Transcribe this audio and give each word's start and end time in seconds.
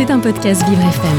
C'est 0.00 0.10
un 0.10 0.18
podcast 0.18 0.66
Vivre 0.66 0.80
FM. 0.80 1.18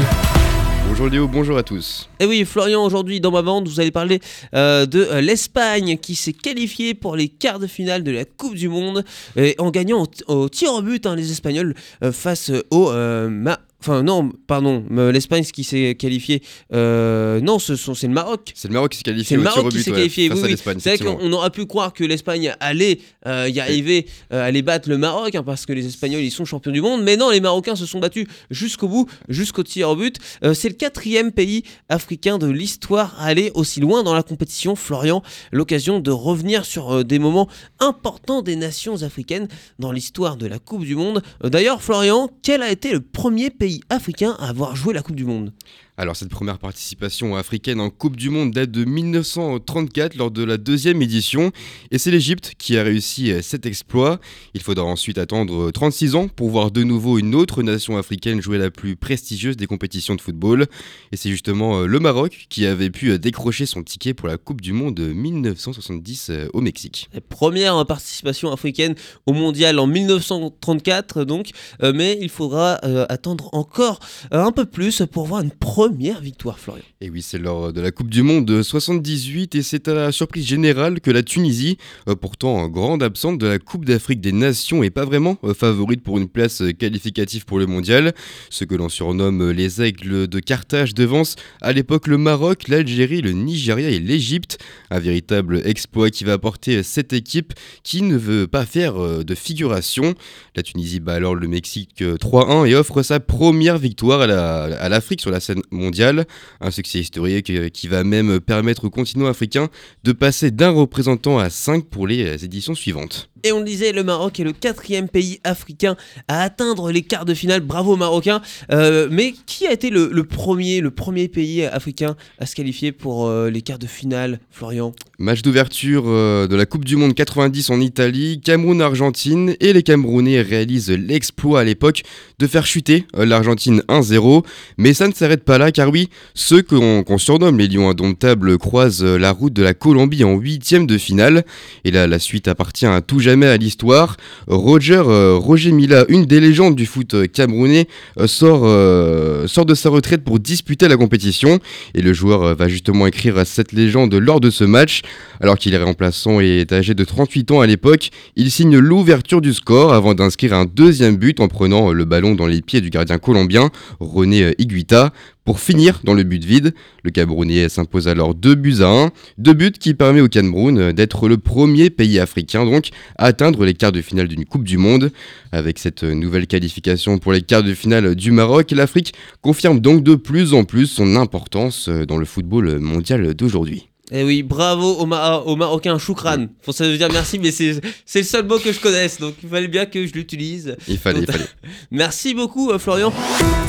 Bonjour 0.88 1.06
Léo, 1.06 1.28
bonjour 1.28 1.56
à 1.56 1.62
tous. 1.62 2.10
Et 2.18 2.26
oui, 2.26 2.44
Florian, 2.44 2.84
aujourd'hui 2.84 3.20
dans 3.20 3.30
ma 3.30 3.40
bande, 3.40 3.68
vous 3.68 3.78
allez 3.78 3.92
parler 3.92 4.18
euh, 4.56 4.86
de 4.86 5.06
euh, 5.08 5.20
l'Espagne 5.20 5.98
qui 5.98 6.16
s'est 6.16 6.32
qualifiée 6.32 6.94
pour 6.94 7.14
les 7.14 7.28
quarts 7.28 7.60
de 7.60 7.68
finale 7.68 8.02
de 8.02 8.10
la 8.10 8.24
Coupe 8.24 8.56
du 8.56 8.68
Monde 8.68 9.04
et 9.36 9.54
en 9.58 9.70
gagnant 9.70 10.02
au, 10.26 10.34
au 10.34 10.48
tir 10.48 10.72
au 10.72 10.82
but 10.82 11.06
hein, 11.06 11.14
les 11.14 11.30
Espagnols 11.30 11.76
euh, 12.02 12.10
face 12.10 12.50
au 12.72 12.90
euh, 12.90 13.28
Ma- 13.30 13.60
Enfin 13.82 14.04
non, 14.04 14.30
pardon, 14.46 14.84
l'Espagne 15.12 15.42
qui 15.42 15.64
s'est 15.64 15.96
qualifiée. 15.98 16.40
euh, 16.72 17.40
non, 17.40 17.58
ce 17.58 17.74
sont 17.74 17.94
c'est 17.94 18.06
le 18.06 18.12
Maroc. 18.12 18.52
C'est 18.54 18.68
le 18.68 18.74
Maroc 18.74 18.92
qui 18.92 18.98
s'est 18.98 19.02
C'est 19.04 19.10
qualifié 19.10 19.36
le 19.36 19.42
au 19.42 19.46
tir 19.46 19.56
Maroc 19.56 19.72
qui 19.72 19.82
s'est 19.82 19.90
qualifié. 19.90 20.30
oui, 20.32 20.40
oui. 20.40 20.74
C'est 20.78 20.96
vrai 20.96 21.04
qu'on 21.04 21.32
aurait 21.32 21.50
pu 21.50 21.66
croire 21.66 21.92
que 21.92 22.04
l'Espagne 22.04 22.54
allait 22.60 23.00
euh, 23.26 23.48
y 23.48 23.58
arriver, 23.58 24.06
euh, 24.32 24.46
allait 24.46 24.62
battre 24.62 24.88
le 24.88 24.98
Maroc, 24.98 25.34
hein, 25.34 25.42
parce 25.42 25.66
que 25.66 25.72
les 25.72 25.84
Espagnols 25.84 26.22
ils 26.22 26.30
sont 26.30 26.44
champions 26.44 26.70
du 26.70 26.80
monde. 26.80 27.02
Mais 27.02 27.16
non, 27.16 27.30
les 27.30 27.40
Marocains 27.40 27.74
se 27.74 27.84
sont 27.86 27.98
battus 27.98 28.28
jusqu'au 28.50 28.86
bout, 28.86 29.10
jusqu'au 29.28 29.64
tir 29.64 29.90
au 29.90 29.96
but. 29.96 30.16
Euh, 30.44 30.54
c'est 30.54 30.68
le 30.68 30.76
quatrième 30.76 31.32
pays 31.32 31.64
africain 31.88 32.38
de 32.38 32.46
l'histoire 32.46 33.16
à 33.18 33.24
aller 33.24 33.50
aussi 33.54 33.80
loin 33.80 34.04
dans 34.04 34.14
la 34.14 34.22
compétition. 34.22 34.76
Florian, 34.76 35.24
l'occasion 35.50 35.98
de 35.98 36.12
revenir 36.12 36.64
sur 36.64 37.04
des 37.04 37.18
moments 37.18 37.48
importants 37.80 38.42
des 38.42 38.54
nations 38.54 39.02
africaines 39.02 39.48
dans 39.80 39.90
l'histoire 39.90 40.36
de 40.36 40.46
la 40.46 40.60
Coupe 40.60 40.84
du 40.84 40.94
Monde. 40.94 41.20
D'ailleurs, 41.42 41.82
Florian, 41.82 42.30
quel 42.42 42.62
a 42.62 42.70
été 42.70 42.92
le 42.92 43.00
premier 43.00 43.50
pays 43.50 43.71
africain 43.90 44.36
à 44.38 44.48
avoir 44.48 44.76
joué 44.76 44.94
la 44.94 45.02
Coupe 45.02 45.16
du 45.16 45.24
Monde 45.24 45.52
Alors 45.98 46.16
cette 46.16 46.30
première 46.30 46.58
participation 46.58 47.36
africaine 47.36 47.78
en 47.78 47.90
Coupe 47.90 48.16
du 48.16 48.30
Monde 48.30 48.52
date 48.52 48.70
de 48.70 48.86
1934 48.86 50.14
lors 50.14 50.30
de 50.30 50.42
la 50.42 50.56
deuxième 50.56 51.02
édition 51.02 51.52
et 51.90 51.98
c'est 51.98 52.10
l'Égypte 52.10 52.54
qui 52.56 52.78
a 52.78 52.82
réussi 52.82 53.30
euh, 53.30 53.42
cet 53.42 53.66
exploit. 53.66 54.18
Il 54.54 54.62
faudra 54.62 54.86
ensuite 54.86 55.18
attendre 55.18 55.68
euh, 55.68 55.70
36 55.70 56.14
ans 56.14 56.28
pour 56.28 56.48
voir 56.48 56.70
de 56.70 56.82
nouveau 56.82 57.18
une 57.18 57.34
autre 57.34 57.62
nation 57.62 57.98
africaine 57.98 58.40
jouer 58.40 58.56
la 58.56 58.70
plus 58.70 58.96
prestigieuse 58.96 59.58
des 59.58 59.66
compétitions 59.66 60.14
de 60.14 60.22
football 60.22 60.66
et 61.12 61.18
c'est 61.18 61.28
justement 61.28 61.80
euh, 61.80 61.86
le 61.86 62.00
Maroc 62.00 62.46
qui 62.48 62.64
avait 62.64 62.88
pu 62.88 63.10
euh, 63.10 63.18
décrocher 63.18 63.66
son 63.66 63.82
ticket 63.82 64.14
pour 64.14 64.28
la 64.28 64.38
Coupe 64.38 64.62
du 64.62 64.72
Monde 64.72 64.94
de 64.94 65.12
1970 65.12 66.30
euh, 66.30 66.48
au 66.54 66.62
Mexique. 66.62 67.10
Première 67.28 67.84
participation 67.84 68.50
africaine 68.50 68.94
au 69.26 69.34
mondial 69.34 69.78
en 69.78 69.86
1934 69.86 71.24
donc, 71.24 71.50
euh, 71.82 71.92
mais 71.94 72.16
il 72.22 72.30
faudra 72.30 72.78
euh, 72.82 73.04
attendre 73.10 73.50
encore 73.52 73.98
euh, 74.32 74.42
un 74.42 74.52
peu 74.52 74.64
plus 74.64 75.02
pour 75.12 75.26
voir 75.26 75.42
une 75.42 75.50
première 75.50 75.81
victoire 75.88 76.58
Florian. 76.58 76.82
Et 77.00 77.10
oui, 77.10 77.22
c'est 77.22 77.38
lors 77.38 77.72
de 77.72 77.80
la 77.80 77.90
Coupe 77.90 78.10
du 78.10 78.22
Monde 78.22 78.44
de 78.44 78.62
78 78.62 79.54
et 79.54 79.62
c'est 79.62 79.88
à 79.88 79.94
la 79.94 80.12
surprise 80.12 80.46
générale 80.46 81.00
que 81.00 81.10
la 81.10 81.22
Tunisie, 81.22 81.78
euh, 82.08 82.14
pourtant 82.14 82.68
grande 82.68 83.02
absente 83.02 83.38
de 83.38 83.46
la 83.46 83.58
Coupe 83.58 83.84
d'Afrique 83.84 84.20
des 84.20 84.32
Nations 84.32 84.82
et 84.82 84.90
pas 84.90 85.04
vraiment 85.04 85.38
euh, 85.44 85.54
favorite 85.54 86.02
pour 86.02 86.18
une 86.18 86.28
place 86.28 86.62
euh, 86.62 86.72
qualificative 86.72 87.44
pour 87.44 87.58
le 87.58 87.66
mondial, 87.66 88.14
ce 88.50 88.64
que 88.64 88.74
l'on 88.74 88.88
surnomme 88.88 89.50
les 89.50 89.82
aigles 89.82 90.26
de 90.26 90.40
Carthage 90.40 90.94
devance 90.94 91.36
à 91.60 91.72
l'époque 91.72 92.06
le 92.06 92.18
Maroc, 92.18 92.68
l'Algérie, 92.68 93.22
le 93.22 93.32
Nigeria 93.32 93.88
et 93.88 93.98
l'Égypte, 93.98 94.58
un 94.90 94.98
véritable 94.98 95.62
exploit 95.64 96.10
qui 96.10 96.24
va 96.24 96.34
apporter 96.34 96.82
cette 96.82 97.12
équipe 97.12 97.52
qui 97.82 98.02
ne 98.02 98.16
veut 98.16 98.46
pas 98.46 98.66
faire 98.66 99.24
de 99.24 99.34
figuration. 99.34 100.14
La 100.56 100.62
Tunisie 100.62 101.00
bat 101.00 101.14
alors 101.14 101.34
le 101.34 101.48
Mexique 101.48 102.02
euh, 102.02 102.16
3-1 102.16 102.66
et 102.66 102.74
offre 102.74 103.02
sa 103.02 103.20
première 103.20 103.78
victoire 103.78 104.20
à 104.22 104.88
l'Afrique 104.88 105.20
sur 105.20 105.30
la 105.30 105.40
scène 105.40 105.62
mondiale. 105.72 106.26
Un 106.60 106.70
succès 106.70 107.00
historique 107.00 107.50
euh, 107.50 107.68
qui 107.68 107.88
va 107.88 108.04
même 108.04 108.40
permettre 108.40 108.84
au 108.84 108.90
continent 108.90 109.26
africain 109.26 109.68
de 110.04 110.12
passer 110.12 110.50
d'un 110.50 110.70
représentant 110.70 111.38
à 111.38 111.50
5 111.50 111.86
pour 111.86 112.06
les 112.06 112.24
euh, 112.24 112.44
éditions 112.44 112.74
suivantes. 112.74 113.31
Et 113.44 113.50
on 113.50 113.58
le 113.58 113.64
disait, 113.64 113.90
le 113.90 114.04
Maroc 114.04 114.38
est 114.38 114.44
le 114.44 114.52
quatrième 114.52 115.08
pays 115.08 115.40
africain 115.42 115.96
à 116.28 116.42
atteindre 116.42 116.92
les 116.92 117.02
quarts 117.02 117.24
de 117.24 117.34
finale. 117.34 117.60
Bravo 117.60 117.96
Marocains. 117.96 118.40
Euh, 118.70 119.08
mais 119.10 119.34
qui 119.46 119.66
a 119.66 119.72
été 119.72 119.90
le, 119.90 120.22
premier, 120.22 120.80
le 120.80 120.92
premier 120.92 121.26
pays 121.26 121.64
africain 121.64 122.14
à 122.38 122.46
se 122.46 122.54
qualifier 122.54 122.92
pour 122.92 123.26
euh, 123.26 123.50
les 123.50 123.60
quarts 123.60 123.80
de 123.80 123.88
finale, 123.88 124.38
Florian? 124.52 124.92
Match 125.18 125.42
d'ouverture 125.42 126.04
euh, 126.06 126.46
de 126.46 126.54
la 126.54 126.66
Coupe 126.66 126.84
du 126.84 126.94
Monde 126.94 127.14
90 127.14 127.70
en 127.70 127.80
Italie, 127.80 128.40
Cameroun-Argentine 128.44 129.56
et 129.58 129.72
les 129.72 129.82
Camerounais 129.82 130.40
réalisent 130.40 130.90
l'exploit 130.90 131.60
à 131.60 131.64
l'époque 131.64 132.02
de 132.38 132.46
faire 132.46 132.64
chuter 132.64 133.06
l'Argentine 133.12 133.82
1-0. 133.88 134.44
Mais 134.78 134.94
ça 134.94 135.08
ne 135.08 135.12
s'arrête 135.12 135.44
pas 135.44 135.58
là 135.58 135.72
car 135.72 135.90
oui, 135.90 136.10
ceux 136.34 136.62
qu'on 136.62 137.02
qu'on 137.02 137.18
surnomme 137.18 137.58
les 137.58 137.66
Lions 137.66 137.90
indomptables 137.90 138.56
croisent 138.56 139.04
la 139.04 139.32
route 139.32 139.52
de 139.52 139.64
la 139.64 139.74
Colombie 139.74 140.22
en 140.22 140.36
huitième 140.36 140.86
de 140.86 140.96
finale. 140.96 141.44
Et 141.84 141.90
là, 141.90 142.06
la 142.06 142.20
suite 142.20 142.46
appartient 142.46 142.86
à 142.86 143.00
tout 143.00 143.18
jamais 143.18 143.31
à 143.40 143.56
l'histoire. 143.56 144.16
Roger, 144.46 145.02
euh, 145.06 145.36
Roger 145.36 145.72
Mila, 145.72 146.04
une 146.08 146.26
des 146.26 146.40
légendes 146.40 146.76
du 146.76 146.84
foot 146.84 147.16
camerounais, 147.32 147.88
euh, 148.20 148.26
sort, 148.26 148.62
euh, 148.64 149.46
sort 149.46 149.64
de 149.64 149.74
sa 149.74 149.88
retraite 149.88 150.22
pour 150.22 150.38
disputer 150.38 150.86
la 150.88 150.96
compétition. 150.96 151.58
Et 151.94 152.02
le 152.02 152.12
joueur 152.12 152.54
va 152.54 152.68
justement 152.68 153.06
écrire 153.06 153.46
cette 153.46 153.72
légende 153.72 154.14
lors 154.14 154.40
de 154.40 154.50
ce 154.50 154.64
match. 154.64 155.00
Alors 155.40 155.56
qu'il 155.56 155.72
est 155.72 155.82
remplaçant 155.82 156.40
et 156.40 156.60
est 156.60 156.72
âgé 156.72 156.94
de 156.94 157.04
38 157.04 157.50
ans 157.52 157.60
à 157.60 157.66
l'époque, 157.66 158.10
il 158.36 158.50
signe 158.50 158.76
l'ouverture 158.76 159.40
du 159.40 159.54
score 159.54 159.94
avant 159.94 160.14
d'inscrire 160.14 160.52
un 160.52 160.66
deuxième 160.66 161.16
but 161.16 161.40
en 161.40 161.48
prenant 161.48 161.92
le 161.92 162.04
ballon 162.04 162.34
dans 162.34 162.46
les 162.46 162.60
pieds 162.60 162.80
du 162.80 162.90
gardien 162.90 163.18
colombien, 163.18 163.70
René 163.98 164.54
Higuita. 164.58 165.12
Pour 165.44 165.58
finir 165.58 166.00
dans 166.04 166.14
le 166.14 166.22
but 166.22 166.44
vide, 166.44 166.72
le 167.02 167.10
Camerounais 167.10 167.68
s'impose 167.68 168.06
alors 168.06 168.34
2 168.34 168.54
buts 168.54 168.76
à 168.80 168.86
1, 168.86 169.10
deux 169.38 169.54
buts 169.54 169.72
qui 169.72 169.92
permet 169.92 170.20
au 170.20 170.28
Cameroun 170.28 170.92
d'être 170.92 171.28
le 171.28 171.36
premier 171.36 171.90
pays 171.90 172.20
africain 172.20 172.64
donc 172.64 172.90
à 173.18 173.26
atteindre 173.26 173.64
les 173.64 173.74
quarts 173.74 173.90
de 173.90 174.02
finale 174.02 174.28
d'une 174.28 174.44
Coupe 174.44 174.62
du 174.62 174.78
Monde. 174.78 175.10
Avec 175.50 175.80
cette 175.80 176.04
nouvelle 176.04 176.46
qualification 176.46 177.18
pour 177.18 177.32
les 177.32 177.42
quarts 177.42 177.64
de 177.64 177.74
finale 177.74 178.14
du 178.14 178.30
Maroc, 178.30 178.70
l'Afrique 178.70 179.14
confirme 179.40 179.80
donc 179.80 180.04
de 180.04 180.14
plus 180.14 180.54
en 180.54 180.62
plus 180.62 180.86
son 180.86 181.16
importance 181.16 181.88
dans 181.88 182.18
le 182.18 182.24
football 182.24 182.78
mondial 182.78 183.34
d'aujourd'hui. 183.34 183.91
Eh 184.10 184.24
oui, 184.24 184.42
bravo 184.42 184.94
aux, 184.96 185.06
Ma- 185.06 185.36
aux 185.38 185.56
Marocains, 185.56 185.96
choukran. 185.98 186.46
Faut 186.62 186.72
ça 186.72 186.84
veut 186.84 186.98
dire 186.98 187.08
merci, 187.12 187.38
mais 187.38 187.50
c'est 187.52 187.80
c'est 188.04 188.18
le 188.20 188.24
seul 188.24 188.44
mot 188.46 188.58
que 188.58 188.72
je 188.72 188.80
connaisse, 188.80 189.18
donc 189.20 189.34
il 189.42 189.48
fallait 189.48 189.68
bien 189.68 189.86
que 189.86 190.06
je 190.06 190.12
l'utilise. 190.12 190.76
Il 190.88 190.98
fallait, 190.98 191.20
il 191.20 191.26
fallait. 191.30 191.44
Merci 191.90 192.34
beaucoup 192.34 192.70
euh, 192.70 192.78
Florian. 192.78 193.12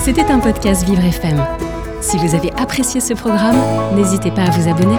C'était 0.04 0.26
un 0.26 0.40
podcast 0.40 0.84
Vivre 0.86 1.04
FM. 1.04 1.42
Si 2.02 2.18
vous 2.18 2.36
avez 2.36 2.52
apprécié 2.54 3.00
ce 3.00 3.14
programme, 3.14 3.58
n'hésitez 3.96 4.32
pas 4.32 4.44
à 4.44 4.50
vous 4.50 4.68
abonner. 4.70 4.98